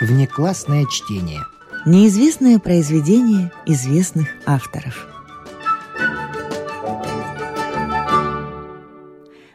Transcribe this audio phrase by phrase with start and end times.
[0.00, 1.40] внеклассное чтение.
[1.86, 5.06] Неизвестное произведение известных авторов.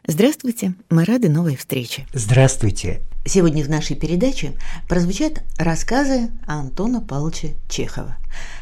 [0.08, 2.06] Здравствуйте, мы рады новой встрече.
[2.14, 3.02] Здравствуйте.
[3.26, 4.54] Сегодня в нашей передаче
[4.88, 8.18] прозвучат рассказы Антона Павловича Чехова.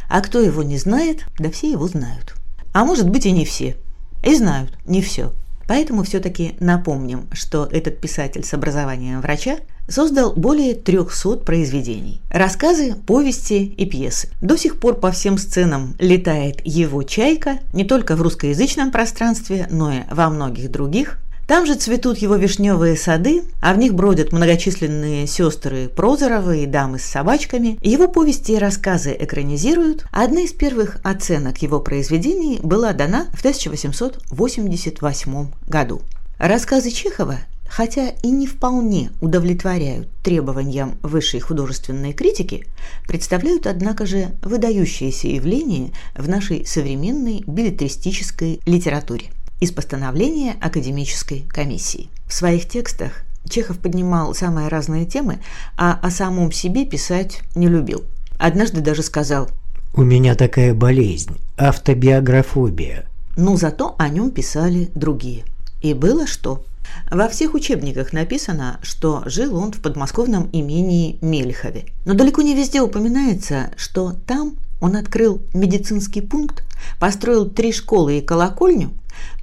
[0.10, 2.36] А кто его не знает, да все его знают.
[2.72, 3.76] А может быть и не все.
[4.24, 5.34] И знают не все.
[5.68, 12.22] Поэтому все-таки напомним, что этот писатель с образованием врача создал более 300 произведений.
[12.30, 14.30] Рассказы, повести и пьесы.
[14.42, 19.92] До сих пор по всем сценам летает его «Чайка» не только в русскоязычном пространстве, но
[19.92, 21.20] и во многих других.
[21.48, 27.00] Там же цветут его вишневые сады, а в них бродят многочисленные сестры Прозоровы и дамы
[27.00, 27.78] с собачками.
[27.82, 30.06] Его повести и рассказы экранизируют.
[30.12, 36.02] Одна из первых оценок его произведений была дана в 1888 году.
[36.40, 37.40] Рассказы Чехова
[37.76, 42.68] хотя и не вполне удовлетворяют требованиям высшей художественной критики,
[43.08, 52.10] представляют, однако же, выдающееся явление в нашей современной билетристической литературе из постановления Академической комиссии.
[52.28, 55.40] В своих текстах Чехов поднимал самые разные темы,
[55.76, 58.04] а о самом себе писать не любил.
[58.38, 59.50] Однажды даже сказал
[59.96, 63.06] «У меня такая болезнь– автобиографобия».
[63.36, 65.44] Но зато о нем писали другие.
[65.82, 66.64] И было что–
[67.10, 71.86] во всех учебниках написано, что жил он в подмосковном имении Мельхове.
[72.06, 76.64] Но далеко не везде упоминается, что там он открыл медицинский пункт,
[77.00, 78.92] построил три школы и колокольню,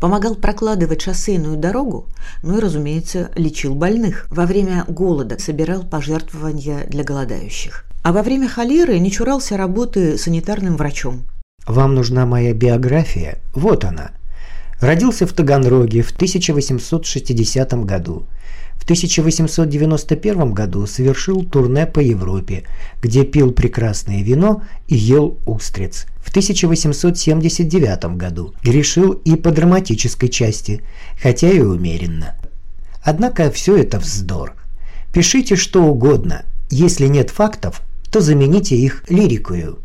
[0.00, 2.08] помогал прокладывать шоссейную дорогу,
[2.42, 4.26] ну и, разумеется, лечил больных.
[4.30, 7.86] Во время голода собирал пожертвования для голодающих.
[8.02, 11.22] А во время холеры не чурался работы санитарным врачом.
[11.66, 13.38] «Вам нужна моя биография?
[13.54, 14.12] Вот она»,
[14.80, 18.26] Родился в Таганроге в 1860 году.
[18.76, 22.64] В 1891 году совершил турне по Европе,
[23.02, 26.06] где пил прекрасное вино и ел устриц.
[26.16, 30.82] В 1879 году грешил и по драматической части,
[31.20, 32.34] хотя и умеренно.
[33.02, 34.54] Однако все это вздор.
[35.12, 36.46] Пишите что угодно.
[36.70, 39.80] Если нет фактов, то замените их лирикою.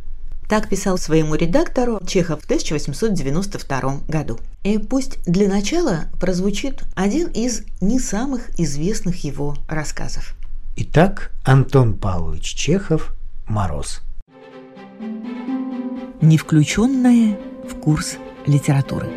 [0.48, 4.40] Так писал своему редактору Чехов в 1892 году.
[4.64, 10.36] И пусть для начала прозвучит один из не самых известных его рассказов.
[10.76, 13.14] Итак, Антон Павлович Чехов
[13.48, 14.02] «Мороз».
[16.22, 19.10] Не включенная в курс литературы.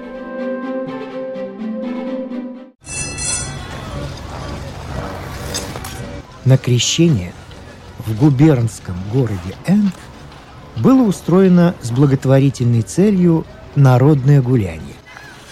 [6.45, 7.33] На крещение
[7.99, 9.95] в губернском городе Энт
[10.83, 13.45] было устроено с благотворительной целью
[13.75, 14.95] народное гуляние.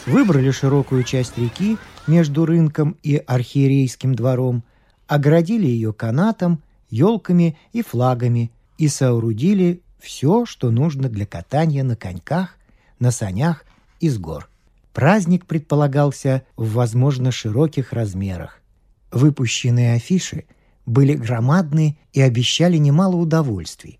[0.06, 4.62] Выбрали широкую часть реки между рынком и архиерейским двором,
[5.08, 12.56] оградили ее канатом, елками и флагами и соорудили все, что нужно для катания на коньках,
[13.00, 13.64] на санях
[13.98, 14.48] из гор.
[14.92, 18.60] Праздник предполагался в, возможно, широких размерах.
[19.10, 20.44] Выпущенные афиши
[20.86, 23.98] были громадные и обещали немало удовольствий.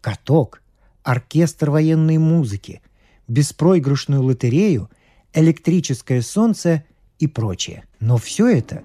[0.00, 0.62] Каток,
[1.02, 2.80] оркестр военной музыки,
[3.28, 4.90] беспроигрышную лотерею,
[5.34, 6.84] электрическое солнце
[7.18, 7.84] и прочее.
[8.00, 8.82] Но все это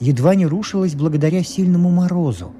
[0.00, 2.52] едва не рушилось благодаря сильному морозу.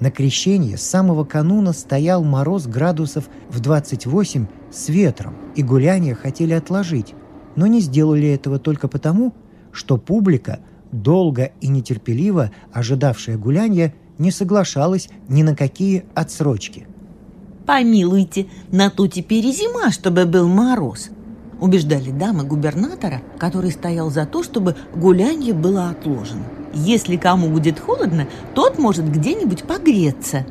[0.00, 6.52] На крещение с самого кануна стоял мороз градусов в 28 с ветром, и гуляние хотели
[6.52, 7.14] отложить,
[7.54, 9.32] но не сделали этого только потому,
[9.70, 10.58] что публика,
[10.90, 16.86] долго и нетерпеливо ожидавшая гуляния, не соглашалась ни на какие отсрочки.
[17.72, 21.08] Помилуйте, на то теперь и зима, чтобы был мороз.
[21.58, 26.44] Убеждали дамы губернатора, который стоял за то, чтобы гулянье было отложено.
[26.74, 30.44] Если кому будет холодно, тот может где-нибудь погреться.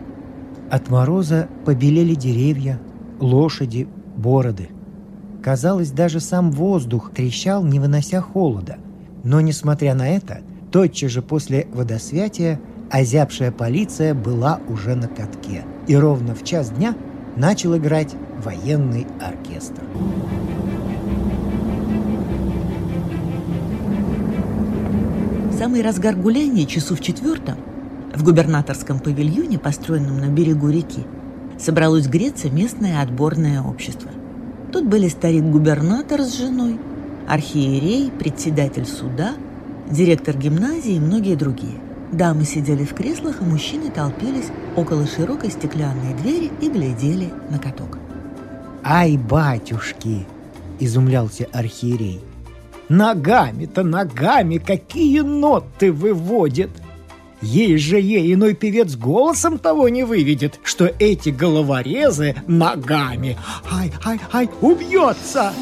[0.71, 2.81] От мороза побелели деревья,
[3.19, 3.87] лошади,
[4.17, 4.69] бороды.
[5.43, 8.77] Казалось, даже сам воздух трещал, не вынося холода.
[9.23, 10.39] Но, несмотря на это,
[10.71, 12.59] тотчас же после водосвятия
[12.89, 15.65] озябшая полиция была уже на катке.
[15.85, 16.95] И ровно в час дня
[17.35, 19.81] начал играть военный оркестр.
[25.49, 27.55] В самый разгар гуляния часу в четвертом
[28.13, 31.03] в губернаторском павильоне, построенном на берегу реки,
[31.57, 34.11] собралось греться местное отборное общество.
[34.71, 36.79] Тут были старик-губернатор с женой,
[37.27, 39.33] архиерей, председатель суда,
[39.89, 41.79] директор гимназии и многие другие–
[42.11, 47.97] Дамы сидели в креслах, а мужчины толпились около широкой стеклянной двери и глядели на каток.
[48.83, 50.25] «Ай, батюшки!»–
[50.79, 52.19] изумлялся архиерей.
[52.89, 56.71] «Ногами-то, ногами какие ноты выводит!
[57.41, 63.37] Есть же ей иной певец голосом того не выведет, что эти головорезы ногами.
[63.71, 65.53] Ай, ай, ай, убьется!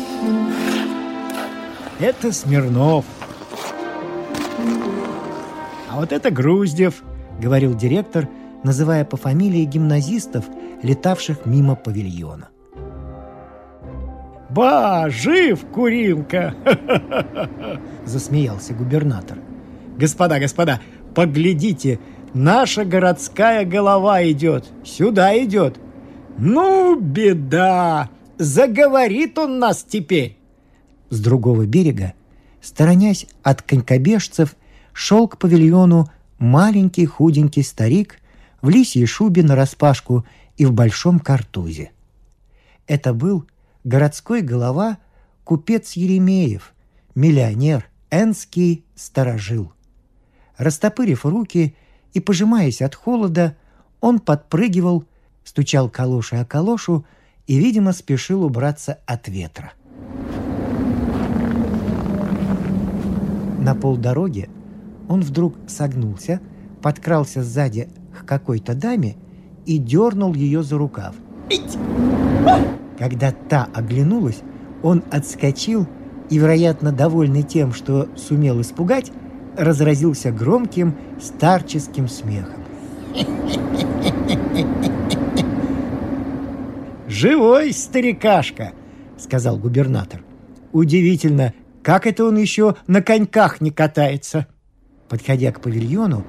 [2.00, 3.06] Это Смирнов.
[5.90, 7.02] А вот это Груздев,
[7.42, 8.30] говорил директор,
[8.64, 10.46] называя по фамилии гимназистов,
[10.84, 12.50] летавших мимо павильона.
[14.50, 16.56] «Ба, жив, Курилка!»
[18.06, 19.38] Засмеялся губернатор.
[19.98, 20.80] «Господа, господа,
[21.16, 22.00] поглядите,
[22.34, 25.80] наша городская голова идет, сюда идет.
[26.38, 30.38] Ну, беда, заговорит он нас теперь!»
[31.10, 32.14] С другого берега,
[32.62, 34.56] сторонясь от конькобежцев,
[35.00, 36.10] шел к павильону
[36.40, 38.20] маленький худенький старик
[38.62, 40.26] в лисьей шубе нараспашку
[40.58, 41.92] и в большом картузе.
[42.86, 43.46] Это был
[43.86, 44.98] городской голова
[45.46, 46.74] купец Еремеев,
[47.16, 49.72] миллионер, энский сторожил.
[50.58, 51.78] Растопырив руки
[52.12, 53.56] и пожимаясь от холода,
[54.02, 55.06] он подпрыгивал,
[55.46, 57.06] стучал калоши о калошу
[57.48, 59.72] и, видимо, спешил убраться от ветра.
[63.60, 64.50] На полдороге
[65.10, 66.40] он вдруг согнулся,
[66.82, 69.18] подкрался сзади к какой-то даме
[69.66, 71.16] и дернул ее за рукав.
[72.98, 74.42] Когда та оглянулась,
[74.84, 75.88] он отскочил
[76.30, 79.12] и, вероятно, довольный тем, что сумел испугать,
[79.58, 82.64] разразился громким старческим смехом.
[87.08, 88.74] «Живой старикашка!»—
[89.18, 90.22] сказал губернатор.
[90.72, 94.46] «Удивительно, как это он еще на коньках не катается?»
[95.10, 96.24] Подходя к павильону,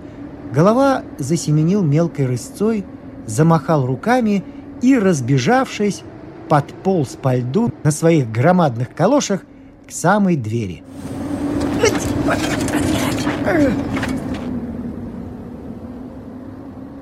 [0.53, 2.87] голова засеменил мелкой рысцой,
[3.27, 4.43] замахал руками
[4.81, 6.03] и, разбежавшись,
[6.49, 9.43] подполз по льду на своих громадных калошах
[9.87, 10.83] к самой двери.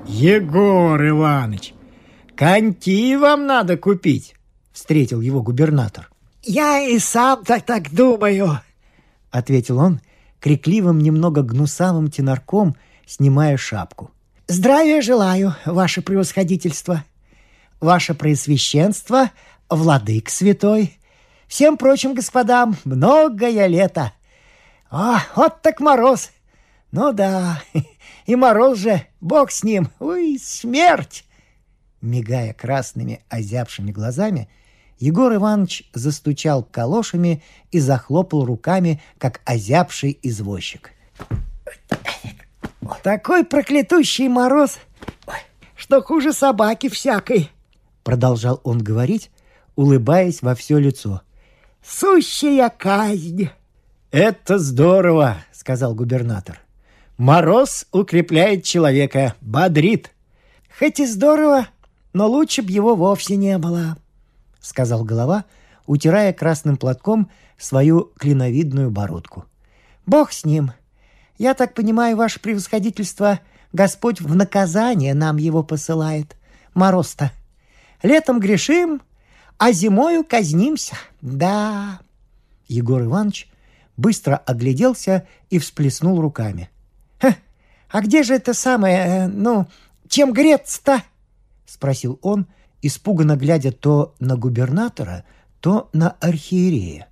[0.06, 1.74] «Егор Иванович,
[2.34, 4.34] коньки вам надо купить!»—
[4.72, 6.10] встретил его губернатор.
[6.42, 8.60] «Я и сам так так думаю»,—
[9.30, 10.00] ответил он
[10.40, 12.76] крикливым, немного гнусавым тенорком,
[13.06, 14.10] снимая шапку.
[14.46, 17.04] «Здравия желаю, ваше превосходительство!»
[17.80, 19.30] ваше Преосвященство,
[19.68, 20.98] Владык Святой,
[21.46, 24.12] всем прочим господам многое лето.
[24.90, 26.30] А, вот так мороз!
[26.90, 27.62] Ну да,
[28.26, 31.24] и мороз же, бог с ним, ой, смерть!»
[32.00, 34.48] Мигая красными озябшими глазами,
[34.98, 40.92] Егор Иванович застучал калошами и захлопал руками, как озябший извозчик.
[43.02, 44.78] «Такой проклятущий мороз,
[45.76, 47.50] что хуже собаки всякой!»
[48.08, 49.30] продолжал он говорить,
[49.76, 51.20] улыбаясь во все лицо.
[51.86, 53.50] «Сущая казнь!»
[54.10, 56.58] «Это здорово!»— сказал губернатор.
[57.18, 60.10] «Мороз укрепляет человека, бодрит!»
[60.78, 61.68] «Хоть и здорово,
[62.14, 63.98] но лучше б его вовсе не было!»—
[64.60, 65.44] сказал голова,
[65.86, 69.44] утирая красным платком свою клиновидную бородку.
[70.06, 70.72] «Бог с ним!
[71.38, 73.40] Я так понимаю, ваше превосходительство,
[73.72, 76.36] Господь в наказание нам его посылает.
[76.74, 77.32] Мороз-то!»
[78.02, 79.02] Летом грешим,
[79.56, 80.96] а зимою казнимся.
[81.20, 82.00] Да.
[82.68, 83.48] Егор Иванович
[83.96, 86.70] быстро огляделся и всплеснул руками.
[87.90, 89.66] «А где же это самое, э, ну,
[90.08, 91.02] чем греться-то?»—
[91.66, 92.46] спросил он,
[92.82, 95.24] испуганно глядя то на губернатора,
[95.60, 97.08] то на архиерея.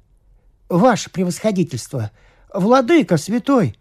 [0.68, 2.10] «Ваше превосходительство,
[2.52, 3.78] владыка святой,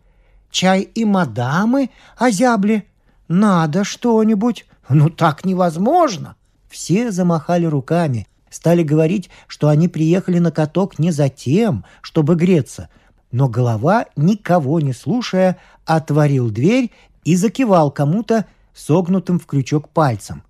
[0.51, 2.88] чай и мадамы озябли.
[3.27, 6.36] Надо что-нибудь, ну так невозможно!»
[6.70, 12.89] Все замахали руками, стали говорить, что они приехали на каток не за тем, чтобы греться.
[13.32, 16.92] Но голова, никого не слушая, отворил дверь
[17.24, 20.44] и закивал кому-то согнутым в крючок пальцем.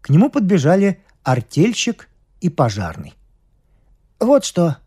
[0.00, 2.08] К нему подбежали артельщик
[2.40, 3.14] и пожарный.
[4.20, 4.78] «Вот что,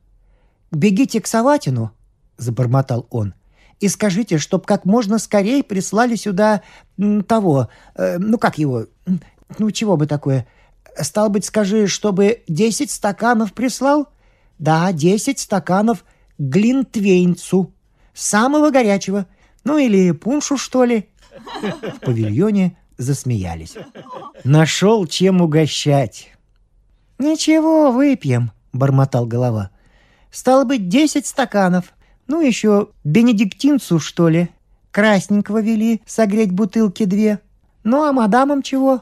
[0.71, 1.91] бегите к Саватину»,—
[2.37, 3.33] забормотал он,
[3.79, 6.61] «и скажите, чтоб как можно скорее прислали сюда
[7.27, 8.87] того, э, ну как его,
[9.57, 10.47] ну чего бы такое,
[10.99, 14.09] Стал быть, скажи, чтобы десять стаканов прислал?
[14.59, 16.03] Да, десять стаканов
[16.37, 17.73] глинтвейнцу.
[18.13, 19.25] Самого горячего.
[19.63, 21.07] Ну или пуншу, что ли.
[21.61, 23.75] В павильоне засмеялись.
[24.43, 26.31] Нашел чем угощать.
[27.20, 29.70] «Ничего, выпьем»,— бормотал голова.
[30.31, 31.93] «Стало быть, десять стаканов.
[32.27, 34.50] Ну, еще бенедиктинцу, что ли.
[34.91, 37.39] Красненького вели согреть бутылки две.
[37.84, 39.01] Ну, а мадамам чего?»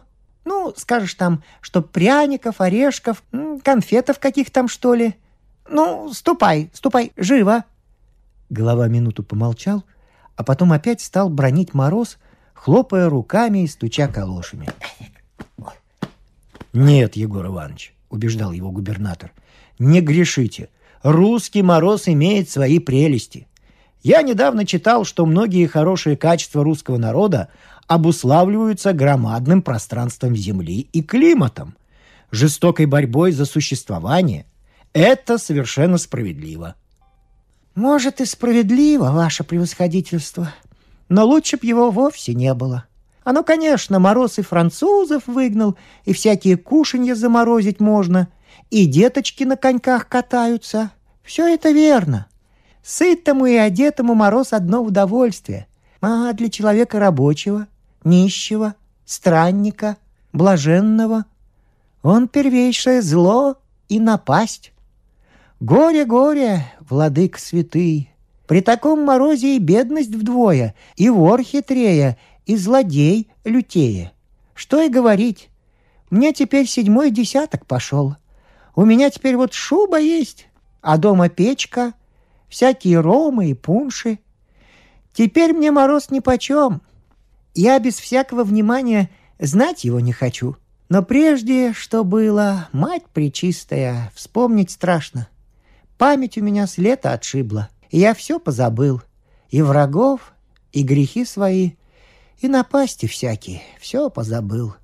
[0.50, 3.22] Ну, скажешь там, что пряников, орешков,
[3.64, 5.16] конфетов каких там, что ли.
[5.70, 7.66] Ну, ступай, ступай, живо!»
[8.50, 9.84] Голова минуту помолчал,
[10.36, 12.18] а потом опять стал бронить мороз,
[12.60, 14.70] хлопая руками и стуча калошами.
[16.74, 19.32] «Нет, Егор Иванович»,— убеждал его губернатор,—
[19.80, 20.70] «не грешите.
[21.02, 23.48] Русский мороз имеет свои прелести.
[24.04, 27.48] Я недавно читал, что многие хорошие качества русского народа
[27.88, 31.76] обуславливаются громадным пространством земли и климатом,
[32.30, 34.46] жестокой борьбой за существование.
[34.94, 36.76] Это совершенно справедливо.
[37.74, 40.54] Может, и справедливо, ваше превосходительство,
[41.10, 42.86] но лучше б его вовсе не было.
[43.26, 48.28] Ну, конечно, мороз и французов выгнал, и всякие кушанья заморозить можно,
[48.72, 50.92] и деточки на коньках катаются.
[51.24, 52.28] Все это верно.
[52.84, 55.68] Сытому и одетому мороз одно удовольствие.
[56.02, 57.68] А для человека рабочего,
[58.04, 58.76] нищего,
[59.06, 59.98] странника,
[60.32, 61.26] блаженного
[62.02, 63.58] он первейшее зло
[63.90, 64.72] и напасть.
[65.60, 68.09] Горе, горе, владык святый,
[68.50, 74.12] при таком морозе и бедность вдвое, и вор хитрее, и злодей лютее.
[74.56, 75.50] Что и говорить,
[76.10, 78.16] мне теперь седьмой десяток пошел.
[78.76, 80.48] У меня теперь вот шуба есть,
[80.82, 81.94] а дома печка,
[82.48, 84.18] всякие ромы и пунши.
[85.14, 86.82] Теперь мне мороз нипочем.
[87.54, 90.56] Я без всякого внимания знать его не хочу.
[90.90, 95.28] Но прежде, что было, мать пречистая, вспомнить страшно.
[96.00, 99.02] Память у меня с лета отшибла, я все позабыл.
[99.50, 100.34] И врагов,
[100.72, 101.72] и грехи свои,
[102.40, 104.76] и напасти всякие, все позабыл.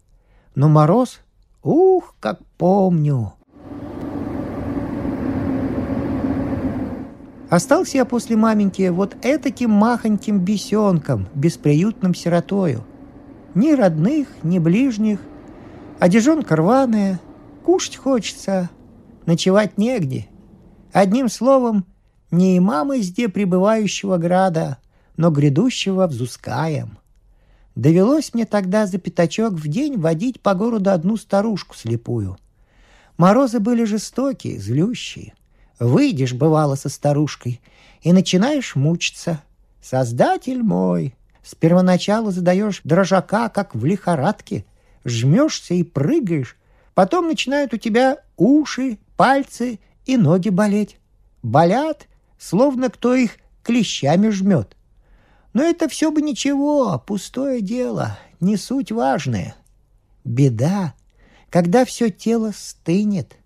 [0.56, 1.20] Но мороз,
[1.62, 3.34] ух, как помню.
[7.50, 12.84] Остался я после маменьки вот этаким махоньким бесенком, бесприютным сиротою.
[13.54, 15.20] Ни родных, ни ближних,
[16.00, 17.20] одежонка рваная,
[17.64, 18.70] кушать хочется,
[19.26, 20.28] ночевать негде.
[20.92, 21.86] Одним словом,
[22.38, 24.78] не имам из где пребывающего града,
[25.18, 26.98] но грядущего взускаем.
[27.76, 32.38] Довелось мне тогда за пятачок в день водить по городу одну старушку слепую.
[33.18, 35.34] Морозы были жестокие, злющие.
[35.80, 37.62] Выйдешь, бывало, со старушкой,
[38.02, 39.42] и начинаешь мучиться.
[39.82, 44.66] Создатель мой, с первоначала задаешь дрожака, как в лихорадке,
[45.04, 46.58] жмешься и прыгаешь,
[46.94, 50.98] потом начинают у тебя уши, пальцы и ноги болеть.
[51.44, 54.76] Болят, словно кто их клещами жмет.
[55.54, 59.56] Но это все бы ничего, пустое дело, не суть важная.
[60.24, 60.94] Беда,
[61.50, 63.38] когда все тело стынет.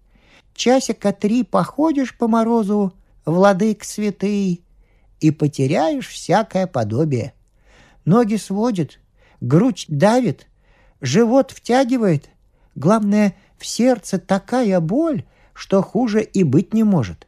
[0.54, 2.94] Часика три походишь по морозу,
[3.26, 4.64] владык святый,
[5.20, 7.34] и потеряешь всякое подобие.
[8.06, 9.00] Ноги сводит,
[9.42, 10.48] грудь давит,
[11.02, 12.30] живот втягивает.
[12.76, 17.28] Главное, в сердце такая боль, что хуже и быть не может.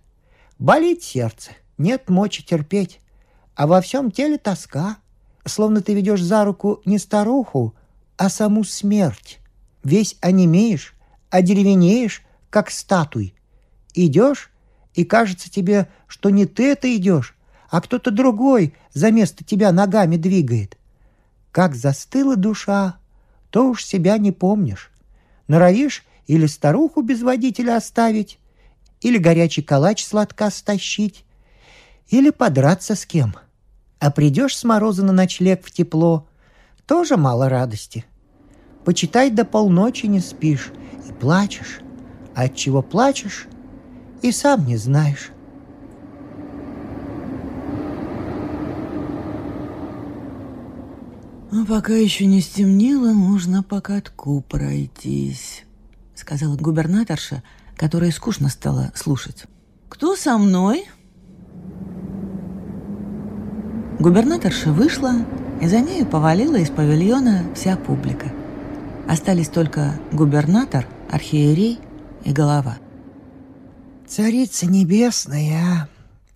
[0.61, 3.01] Болит сердце, нет мочи терпеть
[3.55, 4.97] а во всем теле тоска,
[5.45, 7.75] словно ты ведешь за руку не старуху,
[8.17, 9.39] а саму смерть.
[9.83, 10.95] Весь онемеешь,
[11.29, 13.33] одеревенеешь, как статуй.
[13.93, 14.51] Идешь,
[14.93, 17.35] и кажется тебе, что не ты это идешь,
[17.69, 20.77] а кто-то другой за место тебя ногами двигает.
[21.51, 22.97] Как застыла душа,
[23.49, 24.91] то уж себя не помнишь.
[25.47, 28.39] Норовишь или старуху без водителя оставить,
[29.01, 31.25] или горячий калач сладка стащить,
[32.09, 33.35] или подраться с кем.
[33.99, 36.27] А придешь с мороза на ночлег в тепло,
[36.85, 38.05] тоже мало радости.
[38.85, 40.71] Почитай, до полночи не спишь
[41.07, 41.81] и плачешь.
[42.33, 43.47] А от чего плачешь,
[44.21, 45.31] и сам не знаешь.
[51.53, 55.65] «А пока еще не стемнело, можно по катку пройтись»,—
[56.15, 57.43] сказала губернаторша,
[57.81, 59.45] которая скучно стала слушать.
[59.89, 60.85] «Кто со мной?»
[63.99, 65.13] Губернаторша вышла,
[65.59, 68.31] и за нею повалила из павильона вся публика.
[69.07, 71.79] Остались только губернатор, архиерей
[72.23, 72.77] и голова.
[74.07, 75.89] «Царица небесная,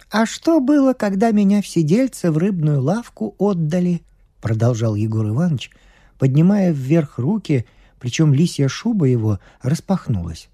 [0.10, 1.68] а что было, когда меня в
[2.32, 4.02] в рыбную лавку отдали?»
[4.42, 5.70] Продолжал Егор Иванович,
[6.18, 7.68] поднимая вверх руки,
[8.00, 10.50] причем лисья шуба его распахнулась.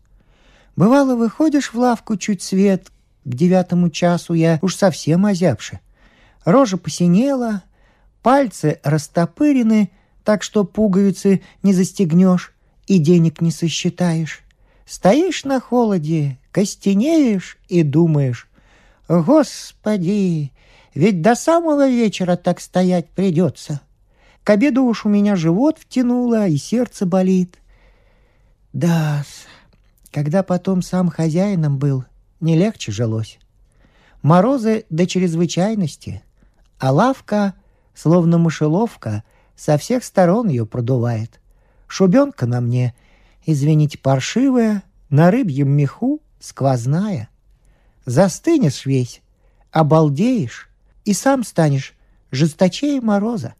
[0.75, 2.91] «Бывало, выходишь в лавку чуть свет,
[3.23, 5.79] к девятому часу я уж совсем озябши.
[6.43, 7.63] Рожа посинела,
[8.23, 9.91] пальцы растопырены,
[10.23, 12.53] так что пуговицы не застегнешь
[12.87, 14.41] и денег не сосчитаешь.
[14.85, 18.49] Стоишь на холоде, костенеешь и думаешь,
[19.07, 20.51] «Господи,
[20.93, 23.81] ведь до самого вечера так стоять придется.
[24.43, 27.57] К обеду уж у меня живот втянуло и сердце болит».
[28.73, 29.23] Да,
[30.11, 32.05] когда потом сам хозяином был,
[32.39, 33.39] не легче жилось.
[34.21, 36.23] Морозы до чрезвычайности—
[36.81, 37.53] а лавка,
[37.93, 39.23] словно мышеловка,
[39.55, 41.39] со всех сторон ее продувает.
[41.85, 42.95] Шубенка на мне,
[43.45, 47.29] извините, паршивая, на рыбьем меху сквозная.
[48.05, 49.21] Застынешь весь,
[49.69, 50.69] обалдеешь
[51.05, 51.93] и сам станешь
[52.31, 53.53] жесточее мороза.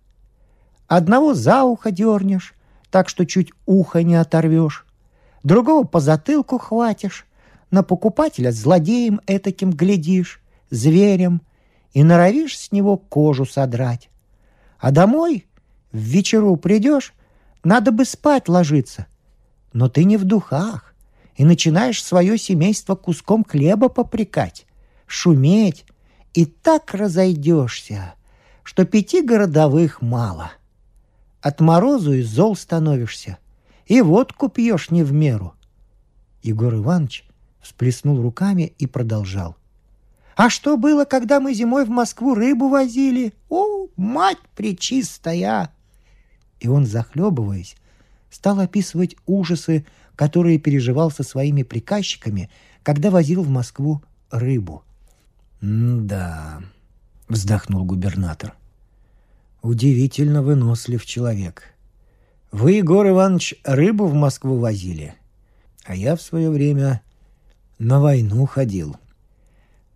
[0.87, 2.55] Одного за ухо дернешь,
[2.89, 4.87] так что чуть ухо не оторвешь,
[5.43, 7.25] другого по затылку хватишь,
[7.69, 11.41] на покупателя злодеем этаким глядишь, зверем,
[11.93, 14.09] и норовишь с него кожу содрать.
[14.79, 15.45] А домой
[15.91, 17.13] в вечеру придешь,
[17.63, 19.07] надо бы спать ложиться.
[19.73, 20.93] Но ты не в духах,
[21.35, 24.65] и начинаешь свое семейство куском хлеба попрекать,
[25.07, 25.85] шуметь,
[26.33, 28.13] и так разойдешься,
[28.63, 30.51] что пяти городовых мало.
[31.41, 33.37] От морозу и зол становишься,
[33.91, 35.53] и водку пьешь не в меру.
[36.43, 37.25] Егор Иванович
[37.61, 39.57] всплеснул руками и продолжал.
[40.37, 43.33] А что было, когда мы зимой в Москву рыбу возили?
[43.49, 45.73] О, мать пречистая!
[46.61, 47.75] И он, захлебываясь,
[48.29, 52.49] стал описывать ужасы, которые переживал со своими приказчиками,
[52.83, 54.85] когда возил в Москву рыбу.
[55.59, 56.61] «Да»,—
[57.27, 58.55] вздохнул губернатор.
[59.61, 61.73] «Удивительно вынослив человек.
[62.51, 65.13] Вы, Егор Иванович, рыбу в Москву возили,
[65.85, 67.01] а я в свое время
[67.79, 68.97] на войну ходил.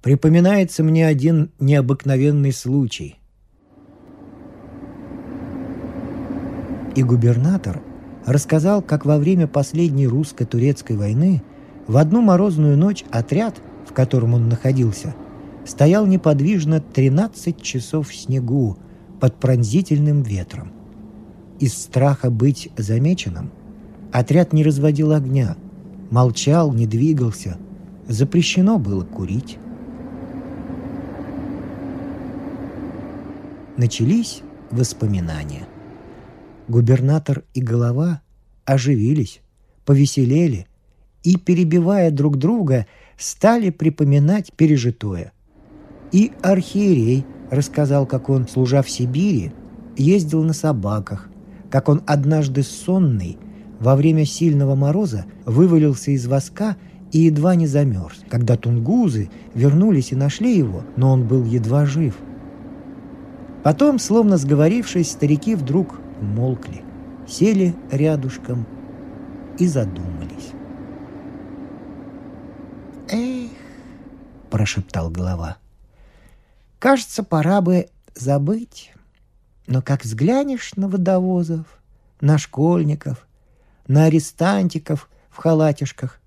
[0.01, 3.19] Припоминается мне один необыкновенный случай.
[6.95, 7.81] И губернатор
[8.25, 11.43] рассказал, как во время последней русско-турецкой войны
[11.87, 15.13] в одну морозную ночь отряд, в котором он находился,
[15.65, 18.77] стоял неподвижно 13 часов в снегу
[19.19, 20.74] под пронзительным ветром.
[21.65, 23.49] Из страха быть замеченным
[24.11, 25.57] отряд не разводил огня,
[26.11, 27.57] молчал, не двигался.
[28.07, 29.57] Запрещено было курить.
[33.77, 35.65] начались воспоминания.
[36.67, 38.21] Губернатор и голова
[38.63, 39.41] оживились,
[39.85, 40.67] повеселели
[41.23, 42.85] и, перебивая друг друга,
[43.17, 45.33] стали припоминать пережитое.
[46.11, 49.51] И архиерей рассказал, как он, служа в Сибири,
[49.97, 51.27] ездил на собаках,
[51.75, 53.37] как он однажды сонный
[53.81, 56.77] во время сильного мороза вывалился из воска
[57.11, 62.15] и едва не замерз, когда тунгузы вернулись и нашли его, но он был едва жив–
[63.65, 66.83] Потом, словно сговорившись, старики вдруг умолкли,
[67.27, 68.67] сели рядышком
[69.57, 70.51] и задумались.
[73.09, 73.49] «Эх!»–
[74.51, 75.57] прошептал голова.
[76.77, 78.93] «Кажется, пора бы забыть.
[79.67, 81.65] Но как взглянешь на водовозов,
[82.21, 83.27] на школьников,
[83.87, 86.19] на арестантиков в халатишках,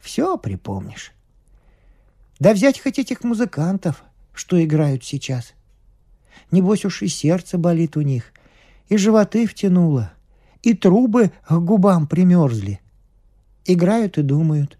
[0.00, 1.12] все припомнишь.
[2.38, 4.02] Да взять хоть этих музыкантов,
[4.34, 5.52] что играют сейчас–
[6.50, 8.32] Небось уж и сердце болит у них,
[8.88, 10.12] и животы втянуло,
[10.62, 12.80] и трубы к губам примерзли.
[13.64, 14.78] Играют и думают.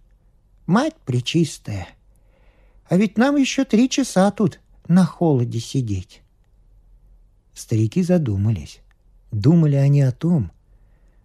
[0.67, 1.89] Мать пречистая.
[2.89, 6.23] А ведь нам еще три часа тут на холоде сидеть.
[7.55, 8.81] Старики задумались.
[9.31, 10.53] Думали они о том,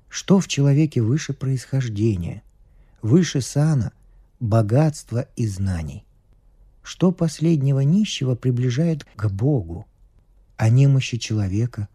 [0.10, 2.44] что в человеке выше происхождения,
[3.02, 3.92] выше сана,
[4.40, 6.06] богатства и знаний.
[6.84, 9.86] Что последнего нищего приближает к Богу–
[10.58, 11.88] о немощи человека,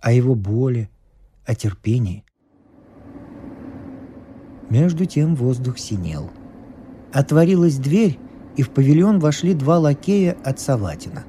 [0.00, 0.88] о его боли,
[1.44, 2.24] о терпении.
[4.70, 6.30] Между тем воздух синел.
[7.12, 8.18] Отворилась дверь,
[8.56, 11.24] и в павильон вошли два лакея от Саватина,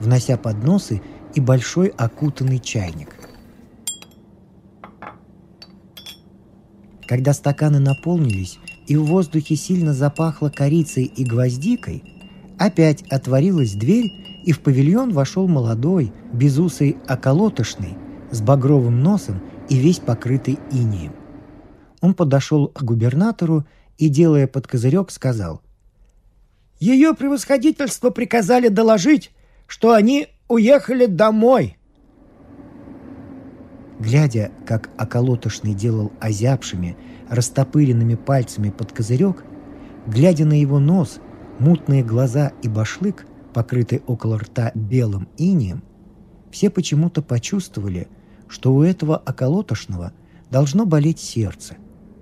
[0.00, 1.00] внося подносы
[1.34, 3.08] и большой окутанный чайник.
[7.06, 12.02] Когда стаканы наполнились, и в воздухе сильно запахло корицей и гвоздикой,
[12.58, 14.10] опять отворилась дверь,
[14.44, 17.96] и в павильон вошел молодой, безусый околотошный,
[18.30, 21.12] с багровым носом и весь покрытый инием.
[22.00, 23.66] Он подошел к губернатору
[23.98, 25.62] и, делая под козырек, сказал
[26.80, 29.30] «Ее превосходительство приказали доложить,
[29.66, 31.76] что они уехали домой».
[33.98, 36.96] Глядя, как околотошный делал озябшими,
[37.28, 39.44] растопыренными пальцами под козырек,
[40.06, 41.20] глядя на его нос,
[41.58, 45.82] мутные глаза и башлык, покрытый около рта белым инием,
[46.50, 48.08] все почему-то почувствовали,
[48.48, 50.12] что у этого околотошного
[50.50, 51.76] должно болеть сердце,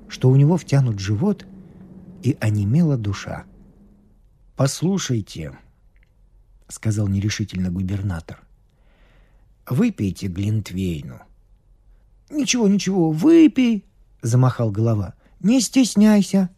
[0.09, 1.47] что у него втянут живот
[2.23, 3.45] и онемела душа.
[4.55, 5.59] «Послушайте»,—
[6.71, 8.41] сказал нерешительно губернатор,—
[9.69, 11.21] «выпейте Глинтвейну».
[12.31, 13.85] «Ничего, ничего, выпей»,—
[14.23, 15.15] замахал голова.
[15.41, 16.51] «Не стесняйся».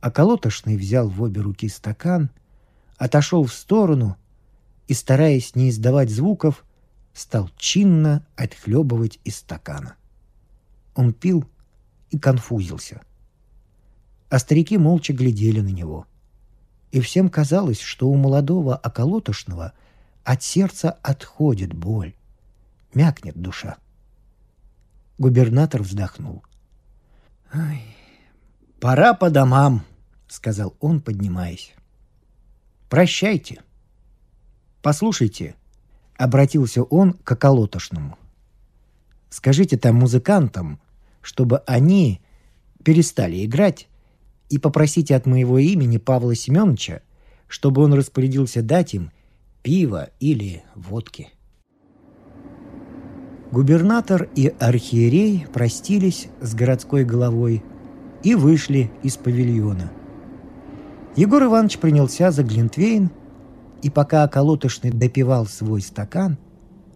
[0.00, 2.30] Околотошный взял в обе руки стакан—
[2.98, 4.16] отошел в сторону
[4.88, 6.64] и, стараясь не издавать звуков,
[7.12, 9.96] стал чинно отхлебывать из стакана.
[10.94, 11.44] Он пил
[12.10, 13.02] и конфузился.
[14.28, 16.06] А старики молча глядели на него.
[16.90, 19.72] И всем казалось, что у молодого околотошного
[20.24, 22.14] от сердца отходит боль,
[22.94, 23.76] мякнет душа.
[25.18, 26.42] Губернатор вздохнул.
[27.52, 27.82] «Ай,
[28.80, 29.84] пора по домам»,—
[30.28, 31.74] сказал он, поднимаясь.
[32.88, 33.62] «Прощайте».
[34.82, 35.54] «Послушайте»,—
[36.16, 38.18] обратился он к околотошному.
[39.30, 40.80] «Скажите там музыкантам,
[41.22, 42.20] чтобы они
[42.84, 43.88] перестали играть,
[44.48, 47.02] и попросите от моего имени Павла Семеновича,
[47.48, 49.10] чтобы он распорядился дать им
[49.62, 51.28] пиво или водки».
[53.52, 57.62] Губернатор и архиерей простились с городской головой
[58.24, 59.92] и вышли из павильона.
[61.14, 63.10] Егор Иванович принялся за Глинтвейн–
[63.82, 66.38] и пока околотошный допивал свой стакан,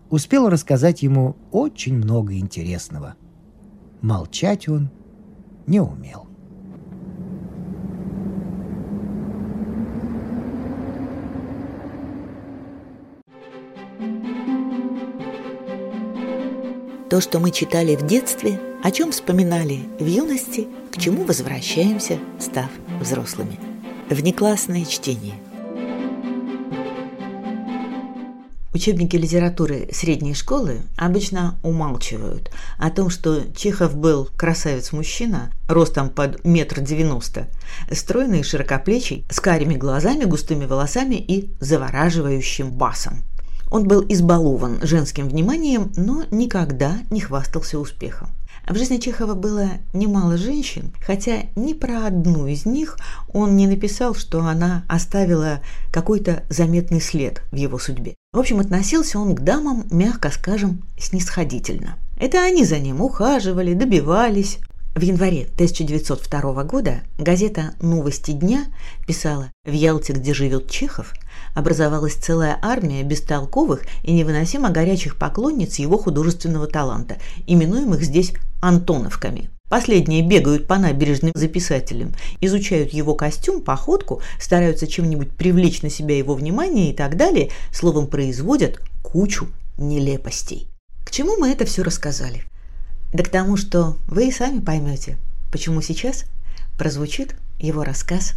[0.09, 3.15] успел рассказать ему очень много интересного.
[4.01, 4.91] Молчать он
[5.67, 6.27] не умел.
[17.11, 22.71] То, что мы читали в детстве, о чем вспоминали в юности, к чему возвращаемся, став
[23.01, 23.59] взрослыми.
[24.09, 25.35] Внеклассное чтение–
[28.73, 36.81] Учебники литературы средней школы обычно умалчивают о том, что Чехов был красавец-мужчина, ростом под метр
[36.81, 37.49] девяносто,
[37.93, 43.25] стройный и широкоплечий, с карими глазами, густыми волосами и завораживающим басом.
[43.71, 48.29] Он был избалован женским вниманием, но никогда не хвастался успехом.
[48.69, 52.99] В жизни Чехова было немало женщин, хотя ни про одну из них
[53.33, 58.15] он не написал, что она оставила какой-то заметный след в его судьбе.
[58.33, 61.97] В общем, относился он к дамам, мягко скажем, снисходительно.
[62.17, 64.59] Это они за ним ухаживали, добивались.
[64.95, 68.67] В январе 1902 года газета «Новости дня»
[69.07, 71.15] писала «В Ялте, где живет Чехов,
[71.55, 79.51] образовалась целая армия бестолковых и невыносимо горячих поклонниц его художественного таланта, именуемых здесь «антоновками».
[79.71, 86.19] Последние бегают по набережным за писателем, изучают его костюм, походку, стараются чем-нибудь привлечь на себя
[86.19, 89.47] его внимание и так далее, словом, производят кучу
[89.79, 90.67] нелепостей.
[91.05, 92.43] К чему мы это все рассказали?
[93.13, 95.19] Да к тому, что вы и сами поймете,
[95.53, 96.25] почему сейчас
[96.77, 98.35] прозвучит его рассказ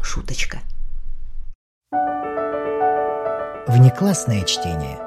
[0.00, 0.60] «Шуточка».
[3.68, 4.98] Внеклассное чтение.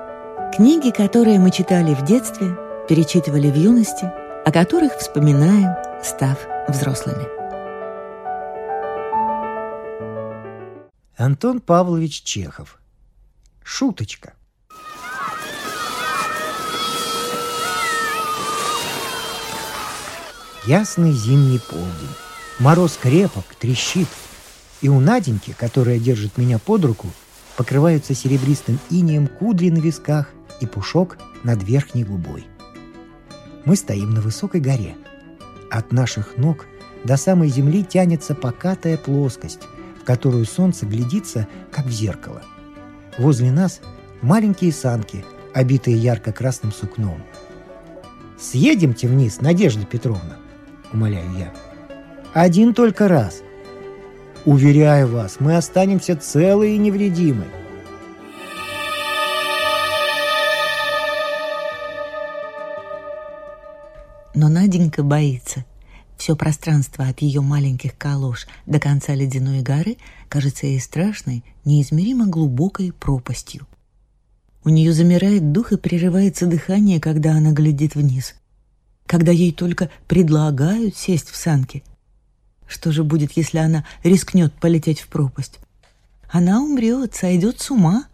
[0.55, 2.55] Книги, которые мы читали в детстве,
[2.87, 4.09] перечитывали в юности–
[4.43, 7.27] о которых вспоминаем, став взрослыми.
[11.15, 12.79] Антон Павлович Чехов.
[13.63, 14.33] Шуточка.
[20.65, 22.15] Ясный зимний полдень.
[22.59, 24.07] Мороз крепок, трещит.
[24.81, 27.07] И у Наденьки, которая держит меня под руку,
[27.57, 32.45] покрываются серебристым инеем кудри на висках и пушок над верхней губой.
[33.65, 34.95] Мы стоим на высокой горе.
[35.69, 36.65] От наших ног
[37.03, 39.61] до самой земли тянется покатая плоскость,
[39.99, 42.41] в которую солнце глядится, как в зеркало.
[43.17, 43.81] Возле нас
[44.21, 47.21] маленькие санки, обитые ярко-красным сукном.
[48.39, 50.37] «Съедемте вниз, Надежда Петровна»,—
[50.93, 51.53] умоляю я.
[52.33, 53.43] «Один только раз.
[54.45, 57.45] Уверяю вас, мы останемся целы и невредимы».
[64.33, 65.65] Но Наденька боится.
[66.17, 69.97] Все пространство от ее маленьких калош до конца ледяной горы
[70.29, 73.67] кажется ей страшной, неизмеримо глубокой пропастью.
[74.63, 78.35] У нее замирает дух и прерывается дыхание, когда она глядит вниз.
[79.07, 81.83] Когда ей только предлагают сесть в санки.
[82.71, 85.59] Что же будет, если она рискнет полететь в пропасть?
[86.29, 88.05] Она умрет, сойдет с ума.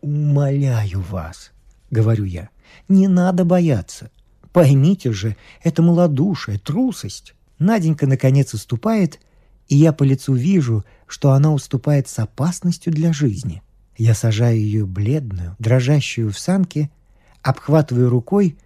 [0.00, 1.50] «Умоляю вас»,—
[1.90, 2.48] говорю я,—
[2.88, 4.10] «не надо бояться.
[4.54, 7.34] Поймите же, это малодушие, трусость.
[7.58, 9.20] Наденька наконец уступает,
[9.68, 13.62] и я по лицу вижу, что она уступает с опасностью для жизни.
[13.98, 16.90] Я сажаю ее бледную, дрожащую в санке,
[17.42, 18.56] обхватываю рукой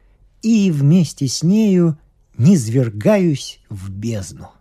[0.42, 1.98] и вместе с нею
[2.38, 4.53] низвергаюсь в бездну.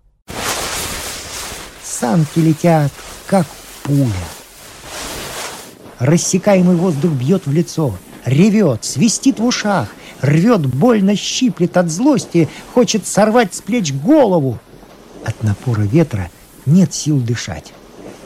[1.99, 2.91] Санки летят,
[3.27, 3.45] как
[3.84, 4.10] пуля.
[5.99, 9.89] Рассекаемый воздух бьет в лицо, ревет, свистит в ушах,
[10.21, 14.58] рвет больно, щиплет от злости, хочет сорвать с плеч голову.
[15.23, 16.32] От напора ветра
[16.65, 17.73] нет сил дышать.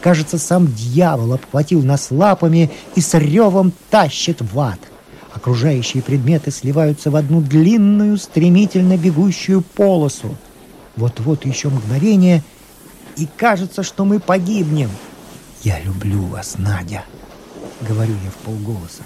[0.02, 4.80] Кажется, сам дьявол обхватил нас лапами и с ревом тащит в ад.
[5.34, 10.36] Окружающие предметы сливаются в одну длинную, стремительно бегущую полосу.
[10.96, 12.44] Вот-вот еще мгновение,
[13.18, 14.90] и кажется, что мы погибнем.
[15.64, 17.04] «Я люблю вас, Надя»,—
[17.88, 19.04] говорю я в полголоса.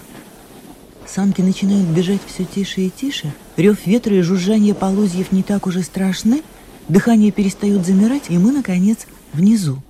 [1.06, 3.34] Самки начинают бежать все тише и тише.
[3.56, 6.42] Рев ветра и жужжание полозьев не так уже страшны.
[6.88, 9.82] Дыхание перестает замирать, и мы, наконец, внизу.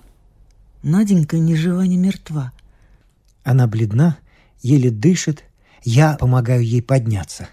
[0.83, 2.53] Наденька ни жива, ни мертва.
[3.45, 4.19] Она бледна,
[4.63, 5.45] еле дышит.
[5.85, 7.49] Я помогаю ей подняться.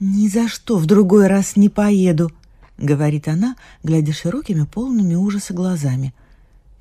[0.00, 2.30] «Ни за что в другой раз не поеду»,—
[2.78, 6.14] говорит она, глядя широкими, полными ужаса глазами.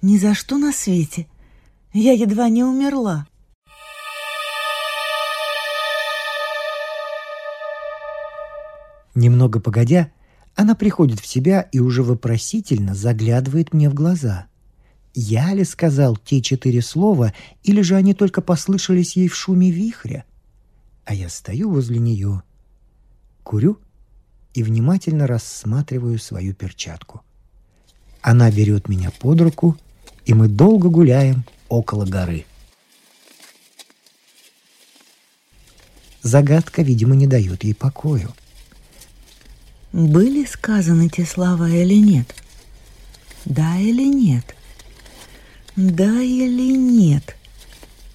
[0.02, 1.28] «Ни за что на свете.
[1.94, 3.28] Я едва не умерла».
[9.16, 10.12] Немного погодя,
[10.56, 14.48] она приходит в себя и уже вопросительно заглядывает мне в глаза.
[15.14, 20.26] Я ли сказал те четыре слова, или же они только послышались ей в шуме вихря?
[21.06, 22.42] А я стою возле нее,
[23.44, 23.78] курю
[24.54, 27.22] и внимательно рассматриваю свою перчатку.
[28.22, 29.78] Она берет меня под руку,
[30.26, 32.46] и мы долго гуляем около горы.
[36.22, 38.34] Загадка, видимо, не дает ей покою—
[39.94, 42.34] были сказаны те слова или нет?
[43.46, 44.56] Да или нет?
[45.76, 47.36] Да или нет?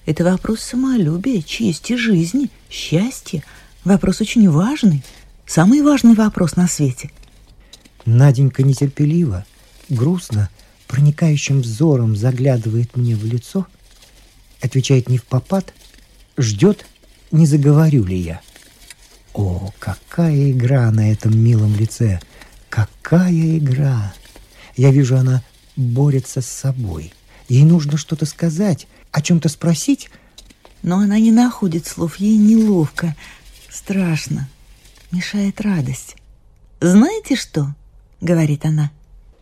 [0.05, 3.45] Это вопрос самолюбия, чести жизни, счастья.
[3.85, 5.05] Вопрос очень важный.
[5.49, 7.11] Самый важный вопрос на свете.
[8.05, 9.47] Наденька нетерпеливо,
[9.89, 10.51] грустно,
[10.87, 13.67] проникающим взором заглядывает мне в лицо,
[14.61, 15.73] отвечает не в попад,
[16.37, 16.85] ждет,
[17.31, 18.43] не заговорю ли я.
[19.33, 22.21] О, какая игра на этом милом лице!
[22.69, 24.13] Какая игра!
[24.77, 25.43] Я вижу, она
[25.77, 27.15] борется с собой.
[27.49, 30.11] Ей нужно что-то сказать, о чем-то спросить.
[30.83, 33.17] Но она не находит слов, ей неловко,
[33.71, 34.47] страшно,
[35.11, 36.17] мешает радость.
[36.81, 37.75] «Знаете что?»—
[38.21, 38.91] говорит она.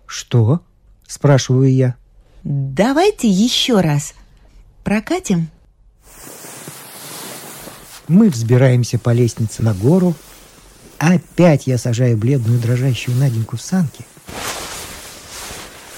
[0.06, 0.62] «Что?»—
[1.06, 1.96] спрашиваю я.
[2.44, 4.14] «Давайте еще раз
[4.84, 5.48] прокатим
[8.08, 10.14] мы взбираемся по лестнице на гору.
[10.98, 14.04] Опять я сажаю бледную дрожащую Наденьку в санки.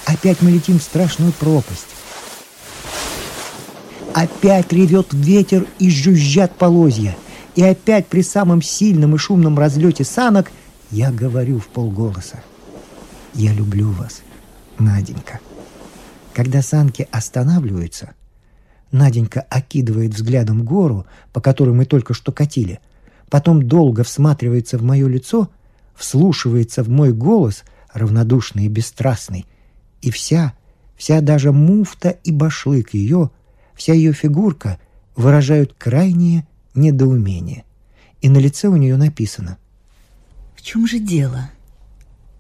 [0.05, 1.87] Опять мы летим в страшную пропасть.
[4.15, 7.17] Опять ревет ветер и жужжат полозья.
[7.59, 10.53] И опять при самом сильном и шумном разлете санок
[10.93, 12.41] я говорю в полголоса.
[13.35, 14.23] Я люблю вас,
[14.79, 15.41] Наденька.
[16.35, 18.13] Когда санки останавливаются,
[18.93, 22.79] Наденька окидывает взглядом гору, по которой мы только что катили,
[23.29, 25.49] потом долго всматривается в мое лицо,
[25.97, 29.47] вслушивается в мой голос, равнодушный и бесстрастный,
[30.01, 30.53] и вся,
[30.97, 33.33] вся даже муфта и башлык ее,
[33.75, 34.79] вся ее фигурка
[35.17, 37.65] выражают крайнее недоумение.
[38.21, 39.59] И на лице у нее написано
[40.57, 41.51] «В чем же дело?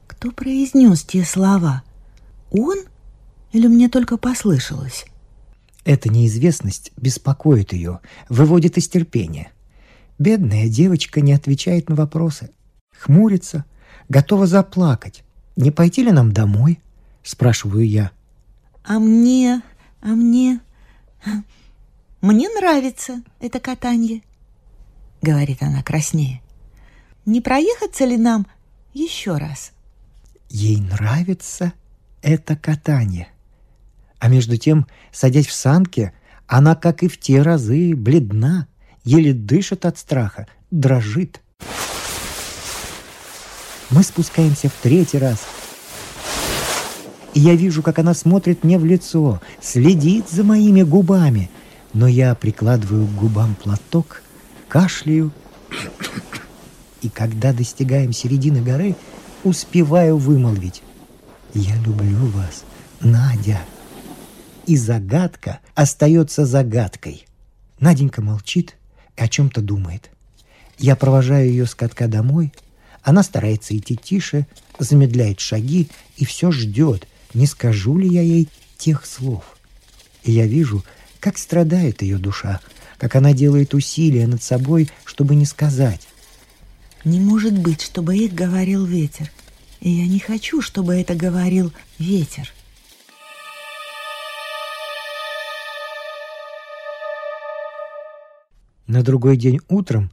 [0.06, 1.82] Кто произнес те слова?
[2.50, 2.78] Он
[3.52, 5.06] или мне только послышалось?»
[5.84, 9.52] Эта неизвестность беспокоит ее, выводит из терпения.
[10.18, 12.50] Бедная девочка не отвечает на вопросы,
[12.98, 13.64] хмурится,
[14.08, 15.24] готова заплакать.
[15.56, 16.80] «Не пойти ли нам домой?»–
[17.22, 18.12] спрашиваю я.
[18.84, 19.62] «А мне,
[20.00, 20.60] а мне,
[22.20, 24.22] мне нравится это катание»,–
[25.22, 26.42] говорит она краснее.
[27.26, 28.46] «Не проехаться ли нам
[28.94, 29.72] еще раз?»
[30.50, 31.72] Ей нравится
[32.22, 33.28] это катание–
[34.18, 36.12] а между тем, садясь в санке,
[36.46, 38.66] она, как и в те разы, бледна,
[39.04, 41.40] еле дышит от страха, дрожит.
[43.90, 45.38] Мы спускаемся в третий раз.
[47.35, 51.50] И я вижу, как она смотрит мне в лицо, следит за моими губами.
[51.94, 54.22] Но я прикладываю к губам платок,
[54.68, 55.33] кашляю.
[57.01, 58.96] И когда достигаем середины горы,
[59.44, 60.83] успеваю вымолвить.
[61.55, 62.64] «Я люблю вас,
[63.01, 63.61] Надя»
[64.68, 67.27] и загадка остается загадкой.
[67.81, 68.77] Наденька молчит
[69.16, 70.11] и о чем-то думает.
[70.77, 72.53] Я провожаю ее с катка домой.
[73.03, 74.46] Она старается идти тише,
[74.79, 79.57] замедляет шаги и все ждет, не скажу ли я ей тех слов.
[80.22, 80.85] И я вижу,
[81.20, 82.61] как страдает ее душа,
[82.98, 86.09] как она делает усилия над собой, чтобы не сказать.
[87.04, 89.31] Не может быть, чтобы их говорил ветер.
[89.81, 92.52] И я не хочу, чтобы это говорил ветер.
[98.87, 100.11] На другой день утром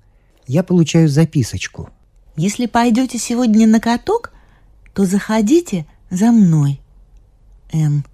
[0.48, 1.89] я получаю записочку.
[2.36, 4.32] Если пойдете сегодня на каток,
[4.94, 6.82] то заходите за мной.
[7.72, 8.06] Н.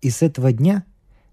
[0.00, 0.84] И с этого дня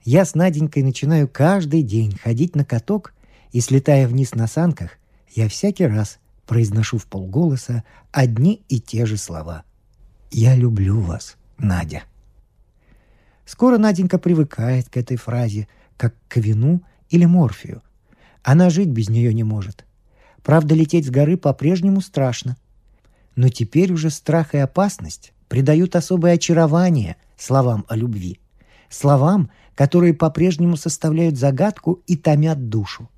[0.04, 3.14] я с Наденькой начинаю каждый день ходить на каток
[3.52, 4.92] И слетая вниз на санках,
[5.30, 9.64] я всякий раз произношу в полголоса одни и те же слова.
[10.32, 12.04] «Я люблю вас, Надя».
[13.46, 17.82] Скоро Наденька привыкает к этой фразе, как к вину или морфию.
[18.42, 19.86] Она жить без нее не может.
[20.44, 22.58] Правда, лететь с горы по-прежнему страшно.
[23.36, 28.40] Но теперь уже страх и опасность придают особое очарование словам о любви.
[28.90, 33.10] Словам, которые по-прежнему составляют загадку и томят душу.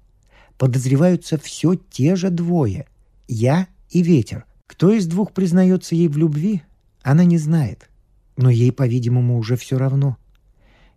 [0.57, 2.87] Подозреваются все те же двое–
[3.27, 4.45] я и ветер.
[4.67, 6.63] Кто из двух признается ей в любви,
[7.01, 7.89] она не знает.
[8.37, 10.17] Но ей, по-видимому, уже все равно.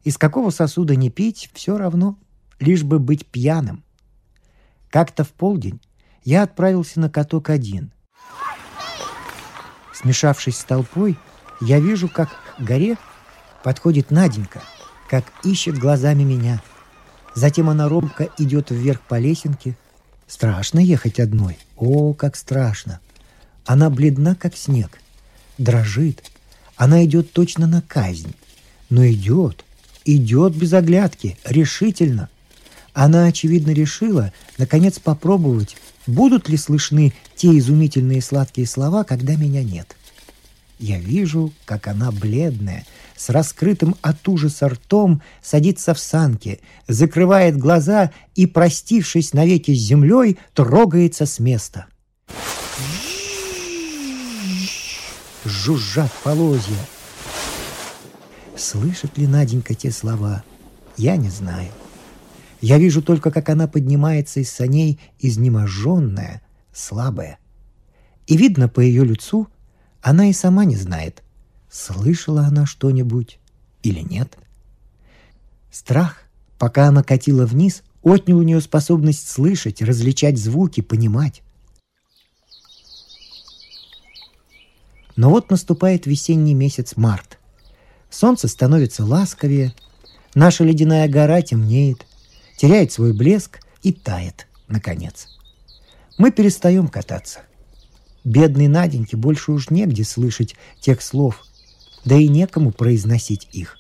[0.05, 2.19] Из какого сосуда не пить– все равно,
[2.61, 3.85] лишь бы быть пьяным.
[4.91, 5.81] Как-то в полдень
[6.25, 7.93] я отправился на каток один.
[9.95, 11.19] Смешавшись с толпой,
[11.61, 12.97] я вижу, как к горе
[13.65, 14.63] подходит Наденька,
[15.09, 16.63] как ищет глазами меня.
[17.35, 19.77] Затем она робко идет вверх по лесенке.
[20.27, 21.59] Страшно ехать одной.
[21.77, 23.01] О, как страшно!
[23.65, 25.01] Она бледна, как снег.
[25.57, 26.23] Дрожит.
[26.77, 28.35] Она идет точно на казнь.
[28.91, 29.65] Но идет.
[30.05, 32.29] Идет без оглядки, решительно.
[32.93, 39.98] Она, очевидно, решила, наконец, попробовать, будут ли слышны те изумительные сладкие слова, когда меня нет.
[40.79, 42.87] Я вижу, как она бледная,
[43.17, 50.39] с раскрытым от ужаса ртом, садится в санки, закрывает глаза и, простившись навеки с землей,
[50.55, 51.87] трогается с места.
[55.45, 56.79] Жужжат полозья.
[58.57, 60.45] Слышит ли Наденька те слова?
[60.97, 61.71] Я не знаю.
[62.61, 67.39] Я вижу только, как она поднимается из саней, изнеможенная, слабая.
[68.29, 69.49] И видно по ее лицу–
[70.03, 71.23] она и сама не знает,
[71.71, 73.39] слышала она что-нибудь
[73.83, 74.37] или нет.
[75.71, 76.23] Страх,
[76.59, 81.43] пока она катила вниз, отнял у нее способность слышать, различать звуки, понимать.
[85.17, 87.39] Но вот наступает весенний месяц март.
[88.09, 89.75] Солнце становится ласковее,
[90.35, 92.07] наша ледяная гора темнеет,
[92.57, 95.27] теряет свой блеск и тает, наконец.
[96.19, 97.41] Мы перестаем кататься.
[98.25, 101.45] Бедной Наденьке больше уж негде слышать тех слов,
[102.05, 103.79] да и некому произносить их,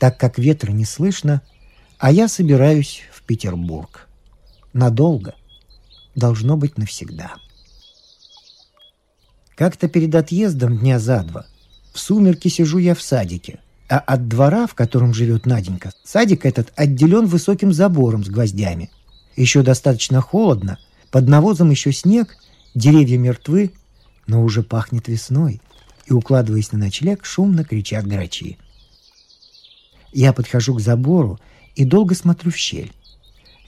[0.00, 1.42] так как ветра не слышно,
[1.98, 4.08] а я собираюсь в Петербург.
[4.72, 5.34] Надолго.
[6.14, 7.34] Должно быть навсегда.
[9.54, 11.46] Как-то перед отъездом дня за два
[11.92, 16.72] в сумерки сижу я в садике, а от двора, в котором живет Наденька, садик этот
[16.74, 18.90] отделен высоким забором с гвоздями.
[19.36, 20.78] Еще достаточно холодно,
[21.10, 22.36] под навозом еще снег,
[22.74, 23.72] деревья мертвы,
[24.26, 25.60] но уже пахнет весной,
[26.06, 28.58] и, укладываясь на ночлег, шумно кричат грачи.
[30.12, 31.38] Я подхожу к забору
[31.74, 32.92] и долго смотрю в щель.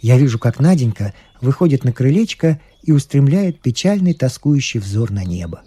[0.01, 5.63] Я вижу, как Наденька выходит на крылечко и устремляет печальный тоскующий взор на небо.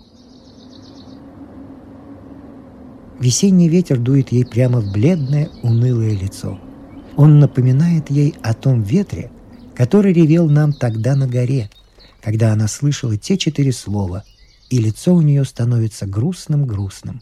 [3.19, 6.59] Весенний ветер дует ей прямо в бледное, унылое лицо.
[7.15, 9.31] Он напоминает ей о том ветре,
[9.75, 11.71] который ревел нам тогда на горе,
[12.27, 14.23] когда она слышала те четыре слова–
[14.69, 17.21] и лицо у нее становится грустным-грустным.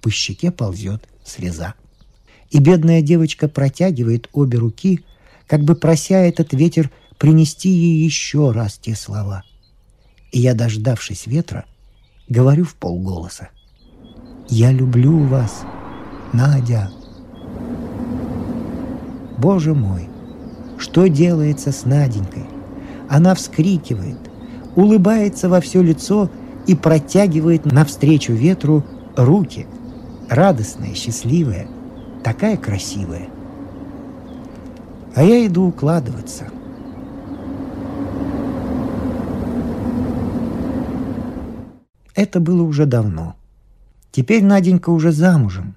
[0.00, 1.74] По щеке ползет слеза.
[2.50, 5.04] И бедная девочка протягивает обе руки,
[5.46, 9.44] как бы прося этот ветер принести ей еще раз те слова.
[10.32, 11.64] И я, дождавшись ветра,
[12.28, 13.48] говорю в полголоса.
[14.48, 15.62] «Я люблю вас,
[16.32, 16.90] Надя».
[19.38, 20.08] Боже мой,
[20.78, 22.44] что делается с Наденькой?
[23.08, 24.18] Она вскрикивает,
[24.76, 26.30] улыбается во все лицо–
[26.66, 28.84] и протягивает навстречу ветру
[29.16, 29.66] руки,
[30.28, 31.66] радостная, счастливая,
[32.22, 33.28] такая красивая.
[35.14, 36.48] А я иду укладываться.
[42.14, 43.36] Это было уже давно.
[44.10, 45.76] Теперь Наденька уже замужем.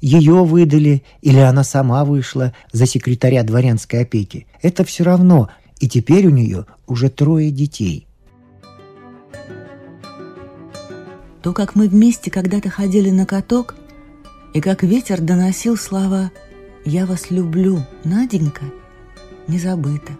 [0.00, 4.46] Ее выдали или она сама вышла за секретаря дворянской опеки.
[4.62, 5.48] Это все равно,
[5.80, 8.07] и теперь у нее уже трое детей.
[11.42, 13.74] То, как мы вместе когда-то ходили на каток,
[14.54, 16.32] и как ветер доносил слова
[16.84, 18.64] «Я вас люблю, Наденька»,
[19.46, 20.12] не забыто.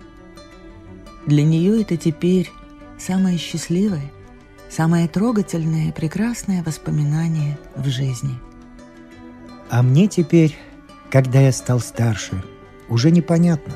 [1.26, 2.50] Для нее это теперь
[2.98, 4.10] самое счастливое,
[4.70, 8.38] самое трогательное и прекрасное воспоминание в жизни.
[9.70, 10.56] А мне теперь,
[11.10, 12.42] когда я стал старше,
[12.88, 13.74] уже непонятно,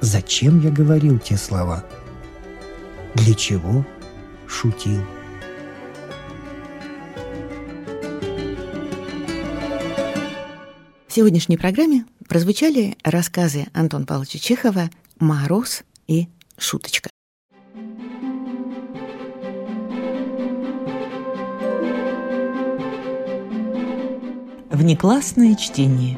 [0.00, 1.84] зачем я говорил те слова,
[3.14, 3.86] для чего
[4.46, 5.02] шутил.
[11.18, 14.88] Сегодняшней программе прозвучали рассказы Антона Павловича Чехова
[15.18, 17.10] «Мороз» и шуточка.
[24.70, 26.16] Внеклассное чтение.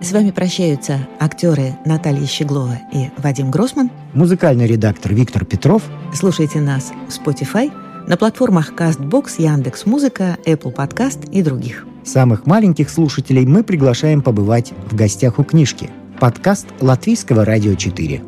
[0.00, 3.90] С вами прощаются актеры Наталья Щеглова и Вадим Гросман.
[4.14, 5.82] Музыкальный редактор Виктор Петров.
[6.14, 7.70] Слушайте нас в Spotify,
[8.10, 11.86] на платформах CastBox, Яндекс.Музыка, Apple Podcast и других.
[12.02, 15.90] Самых маленьких слушателей мы приглашаем побывать в гостях у книжки.
[16.18, 18.20] Подкаст Латвийского радио 4.